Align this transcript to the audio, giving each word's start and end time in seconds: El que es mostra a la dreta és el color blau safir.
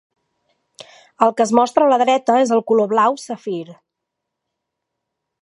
El 1.25 1.33
que 1.41 1.45
es 1.45 1.51
mostra 1.59 1.85
a 1.87 1.91
la 1.91 1.99
dreta 2.03 2.39
és 2.47 2.55
el 2.57 2.65
color 2.73 2.91
blau 2.95 3.21
safir. 3.27 3.63